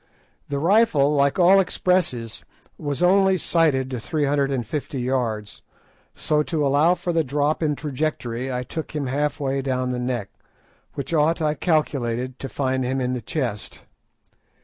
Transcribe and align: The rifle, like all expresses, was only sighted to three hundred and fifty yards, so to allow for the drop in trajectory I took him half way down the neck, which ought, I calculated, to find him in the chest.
The 0.49 0.57
rifle, 0.57 1.13
like 1.13 1.37
all 1.37 1.59
expresses, 1.59 2.43
was 2.75 3.03
only 3.03 3.37
sighted 3.37 3.91
to 3.91 3.99
three 3.99 4.25
hundred 4.25 4.51
and 4.51 4.65
fifty 4.65 4.99
yards, 4.99 5.61
so 6.15 6.41
to 6.41 6.65
allow 6.65 6.95
for 6.95 7.13
the 7.13 7.23
drop 7.23 7.61
in 7.61 7.75
trajectory 7.75 8.51
I 8.51 8.63
took 8.63 8.95
him 8.95 9.05
half 9.05 9.39
way 9.39 9.61
down 9.61 9.91
the 9.91 9.99
neck, 9.99 10.31
which 10.95 11.13
ought, 11.13 11.39
I 11.39 11.53
calculated, 11.53 12.39
to 12.39 12.49
find 12.49 12.83
him 12.83 12.99
in 12.99 13.13
the 13.13 13.21
chest. 13.21 13.83